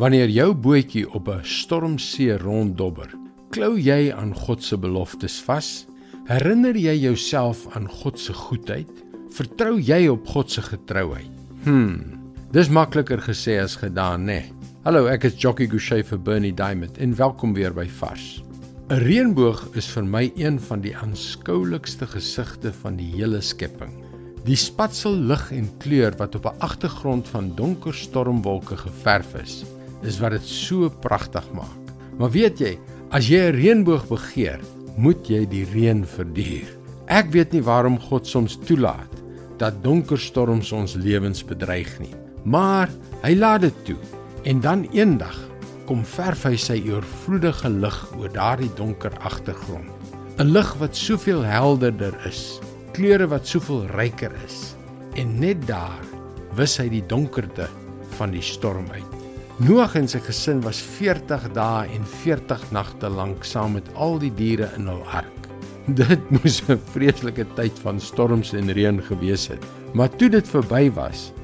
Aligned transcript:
Wanneer 0.00 0.30
jou 0.32 0.54
bootjie 0.56 1.02
op 1.12 1.28
'n 1.28 1.44
stormsee 1.44 2.38
ronddobber, 2.38 3.10
klou 3.50 3.76
jy 3.78 4.12
aan 4.12 4.34
God 4.34 4.62
se 4.64 4.78
beloftes 4.78 5.42
vas? 5.44 5.86
Herinner 6.24 6.76
jy 6.76 6.94
jouself 7.00 7.66
aan 7.76 7.88
God 7.88 8.18
se 8.18 8.32
goedheid? 8.32 8.88
Vertrou 9.30 9.78
jy 9.78 10.08
op 10.08 10.26
God 10.26 10.50
se 10.50 10.62
getrouheid? 10.62 11.30
Hm. 11.64 11.98
Dis 12.50 12.68
makliker 12.68 13.18
gesê 13.18 13.60
as 13.60 13.76
gedaan, 13.76 14.24
né? 14.24 14.24
Nee. 14.24 14.52
Hallo, 14.84 15.06
ek 15.06 15.24
is 15.24 15.34
Jockey 15.36 15.66
Gouchee 15.66 16.02
vir 16.02 16.18
Bernie 16.18 16.54
Diamond 16.54 16.98
en 16.98 17.16
welkom 17.16 17.52
weer 17.52 17.74
by 17.74 17.86
Vars. 17.86 18.42
'n 18.88 18.94
Reënboog 19.04 19.76
is 19.76 19.86
vir 19.86 20.04
my 20.04 20.32
een 20.34 20.60
van 20.60 20.80
die 20.80 20.96
aanskoulikste 20.96 22.06
gesigte 22.06 22.72
van 22.72 22.96
die 22.96 23.12
hele 23.16 23.40
skepping. 23.40 23.92
Die 24.44 24.56
spatsel 24.56 25.12
lig 25.12 25.52
en 25.52 25.68
kleur 25.78 26.16
wat 26.16 26.34
op 26.34 26.46
'n 26.46 26.58
agtergrond 26.58 27.28
van 27.28 27.52
donker 27.54 27.94
stormwolke 27.94 28.76
geverf 28.76 29.34
is, 29.34 29.64
is 30.02 30.18
wat 30.20 30.32
dit 30.36 30.46
so 30.46 30.88
pragtig 31.02 31.46
maak. 31.52 31.94
Maar 32.18 32.30
weet 32.30 32.60
jy, 32.60 32.78
as 33.10 33.28
jy 33.28 33.40
'n 33.50 33.56
reënboog 33.56 34.08
begeer, 34.08 34.60
moet 34.96 35.28
jy 35.28 35.46
die 35.48 35.64
reën 35.64 36.04
verduur. 36.04 36.68
Ek 37.08 37.30
weet 37.32 37.52
nie 37.52 37.62
waarom 37.62 37.98
God 37.98 38.26
soms 38.26 38.58
toelaat 38.68 39.10
dat 39.58 39.82
donker 39.82 40.18
storms 40.18 40.72
ons 40.72 40.94
lewens 40.94 41.42
bedreig 41.44 41.90
nie, 42.00 42.14
maar 42.44 42.88
hy 43.22 43.34
laat 43.34 43.60
dit 43.60 43.84
toe. 43.84 43.98
En 44.44 44.60
dan 44.60 44.86
eendag 44.92 45.36
kom 45.86 46.04
verf 46.04 46.46
hy 46.46 46.56
sy 46.56 46.78
oorvloedige 46.88 47.68
lig 47.68 47.98
oor 48.16 48.32
daardie 48.32 48.70
donker 48.76 49.12
agtergrond. 49.20 49.90
'n 50.38 50.52
Lig 50.54 50.70
wat 50.80 50.96
soveel 50.96 51.42
helderder 51.44 52.14
is, 52.24 52.60
kleure 52.92 53.26
wat 53.26 53.46
soveel 53.46 53.86
ryker 53.86 54.32
is. 54.46 54.74
En 55.14 55.38
net 55.40 55.66
daar 55.66 56.04
wis 56.56 56.78
hy 56.78 56.88
die 56.88 57.06
donkerte 57.06 57.68
van 58.16 58.30
die 58.30 58.42
storm 58.42 58.86
uit. 58.94 59.19
Noag 59.60 59.92
en 59.98 60.06
sy 60.08 60.22
gesin 60.24 60.62
was 60.64 60.78
40 60.80 61.42
dae 61.52 61.88
en 61.92 62.04
40 62.08 62.62
nagte 62.72 63.10
lank 63.12 63.42
saam 63.44 63.74
met 63.76 63.90
al 63.92 64.14
die 64.22 64.30
diere 64.32 64.70
in 64.78 64.86
hul 64.88 65.02
ark. 65.12 65.48
Dit 65.98 66.22
moes 66.32 66.62
'n 66.64 66.80
vreeslike 66.94 67.44
tyd 67.58 67.76
van 67.84 68.00
storms 68.00 68.54
en 68.56 68.72
reën 68.72 69.02
gewees 69.04 69.50
het. 69.52 69.60
Maar 69.92 70.08
toe 70.16 70.30
dit 70.32 70.48
verby 70.48 70.88
was, 70.96 71.34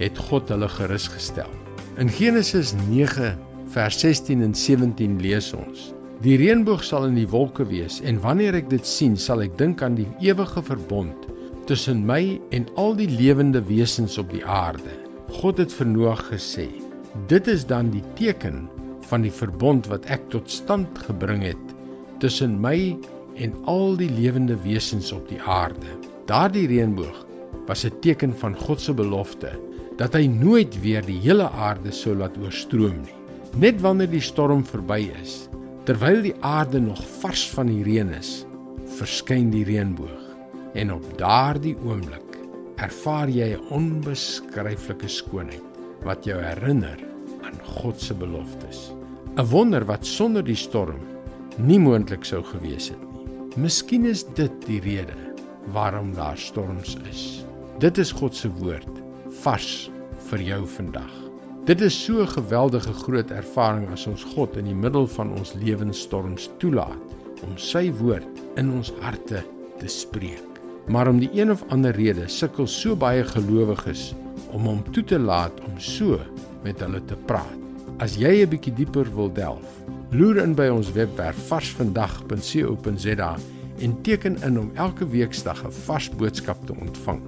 het 0.00 0.16
God 0.16 0.48
hulle 0.48 0.68
gerus 0.72 1.10
gestel. 1.12 1.52
In 2.00 2.08
Genesis 2.08 2.72
9 2.88 3.36
vers 3.68 4.00
16 4.00 4.40
en 4.40 4.54
17 4.54 5.20
lees 5.20 5.52
ons: 5.52 5.92
Die 6.24 6.40
reënboog 6.40 6.80
sal 6.80 7.04
in 7.04 7.20
die 7.20 7.28
wolke 7.28 7.68
wees 7.68 8.00
en 8.00 8.22
wanneer 8.24 8.56
ek 8.56 8.70
dit 8.72 8.86
sien, 8.86 9.20
sal 9.20 9.44
ek 9.44 9.58
dink 9.58 9.82
aan 9.82 10.00
die 10.00 10.08
ewige 10.24 10.62
verbond 10.62 11.28
tussen 11.68 12.06
my 12.06 12.40
en 12.56 12.64
al 12.80 12.96
die 12.96 13.10
lewende 13.10 13.60
wesens 13.60 14.16
op 14.16 14.32
die 14.32 14.44
aarde. 14.46 14.96
God 15.28 15.58
het 15.58 15.72
vir 15.76 15.92
Noag 15.92 16.24
gesê: 16.32 16.85
Dit 17.24 17.46
is 17.48 17.64
dan 17.66 17.88
die 17.90 18.04
teken 18.14 18.66
van 19.08 19.24
die 19.24 19.32
verbond 19.32 19.88
wat 19.88 20.04
ek 20.12 20.28
tot 20.30 20.50
stand 20.52 20.98
gebring 21.08 21.40
het 21.46 21.74
tussen 22.20 22.58
my 22.60 22.96
en 23.40 23.54
al 23.70 23.96
die 23.98 24.10
lewende 24.12 24.56
wesens 24.62 25.12
op 25.16 25.24
die 25.28 25.40
aarde. 25.40 25.88
Daardie 26.28 26.66
reënboog 26.68 27.24
was 27.66 27.84
'n 27.84 27.98
teken 28.00 28.34
van 28.36 28.54
God 28.54 28.80
se 28.80 28.94
belofte 28.94 29.58
dat 29.96 30.14
hy 30.14 30.26
nooit 30.26 30.80
weer 30.80 31.04
die 31.04 31.20
hele 31.20 31.50
aarde 31.50 31.92
sou 31.92 32.14
laat 32.14 32.36
oorstroom 32.38 33.00
nie. 33.02 33.14
Net 33.56 33.80
wanneer 33.80 34.10
die 34.10 34.20
storm 34.20 34.64
verby 34.64 35.10
is, 35.22 35.48
terwyl 35.84 36.22
die 36.22 36.36
aarde 36.40 36.80
nog 36.80 37.00
vars 37.20 37.50
van 37.50 37.66
die 37.66 37.82
reën 37.82 38.10
is, 38.10 38.46
verskyn 38.98 39.50
die 39.50 39.64
reënboog. 39.64 40.36
En 40.74 40.92
op 40.92 41.18
daardie 41.18 41.76
oomblik 41.84 42.38
ervaar 42.76 43.28
jy 43.28 43.56
'n 43.56 43.64
onbeskryflike 43.70 45.08
skoonheid 45.08 45.75
wat 46.04 46.24
jou 46.24 46.36
herinner 46.42 46.98
aan 47.46 47.58
God 47.80 48.00
se 48.00 48.14
beloftes. 48.14 48.92
'n 49.36 49.44
Wonder 49.50 49.84
wat 49.84 50.06
sonder 50.06 50.44
die 50.44 50.56
storm 50.56 51.00
nie 51.56 51.78
moontlik 51.78 52.24
sou 52.24 52.42
gewees 52.44 52.88
het 52.88 53.00
nie. 53.00 53.24
Miskien 53.56 54.04
is 54.04 54.24
dit 54.36 54.52
die 54.66 54.80
rede 54.80 55.16
waarom 55.72 56.14
daar 56.14 56.38
storms 56.38 56.96
is. 57.10 57.44
Dit 57.78 57.98
is 57.98 58.12
God 58.12 58.34
se 58.34 58.48
woord 58.48 59.00
vars 59.42 59.90
vir 60.30 60.42
jou 60.42 60.66
vandag. 60.66 61.12
Dit 61.66 61.80
is 61.80 62.04
so 62.04 62.22
'n 62.22 62.28
geweldige 62.28 62.92
groot 62.92 63.30
ervaring 63.30 63.88
as 63.92 64.06
ons 64.06 64.24
God 64.24 64.56
in 64.56 64.64
die 64.64 64.74
middel 64.74 65.06
van 65.06 65.32
ons 65.38 65.54
lewensstorms 65.54 66.50
toelaat 66.58 67.16
om 67.42 67.56
sy 67.56 67.92
woord 67.92 68.40
in 68.56 68.72
ons 68.72 68.92
harte 69.00 69.42
te 69.78 69.88
spreek. 69.88 70.60
Maar 70.86 71.08
om 71.08 71.18
die 71.18 71.30
een 71.32 71.50
of 71.50 71.64
ander 71.68 71.92
rede 71.92 72.28
sukkel 72.28 72.66
so 72.66 72.96
baie 72.96 73.24
gelowiges 73.24 74.14
om 74.56 74.64
hom 74.70 74.82
toe 74.92 75.04
te 75.04 75.18
laat 75.20 75.60
om 75.68 75.76
so 75.82 76.16
met 76.64 76.80
hulle 76.80 77.02
te 77.04 77.16
praat. 77.28 77.60
As 78.00 78.16
jy 78.16 78.42
'n 78.42 78.48
bietjie 78.48 78.74
dieper 78.74 79.08
wil 79.14 79.32
delf, 79.32 79.68
loer 80.10 80.42
in 80.42 80.54
by 80.54 80.68
ons 80.68 80.92
webwerf 80.92 81.36
varsvandag.co.za 81.48 83.36
en 83.78 84.02
teken 84.02 84.36
in 84.42 84.58
om 84.58 84.70
elke 84.74 85.08
weeksdag 85.08 85.64
'n 85.64 85.72
vars 85.86 86.08
boodskap 86.10 86.66
te 86.66 86.74
ontvang. 86.74 87.20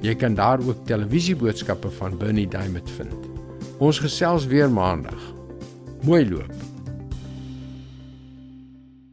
Jy 0.00 0.14
kan 0.14 0.34
daar 0.34 0.60
ook 0.60 0.86
televisieboodskappe 0.86 1.90
van 1.90 2.18
Bernie 2.18 2.48
Diamond 2.48 2.90
vind. 2.90 3.28
Ons 3.78 3.98
gesels 3.98 4.46
weer 4.46 4.70
maandag. 4.70 5.20
Mooi 6.02 6.28
loop. 6.30 6.59